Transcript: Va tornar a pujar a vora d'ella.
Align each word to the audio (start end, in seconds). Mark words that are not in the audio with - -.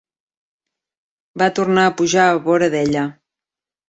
Va 1.41 1.49
tornar 1.59 1.83
a 1.89 1.91
pujar 1.99 2.23
a 2.31 2.39
vora 2.47 2.71
d'ella. 2.77 3.05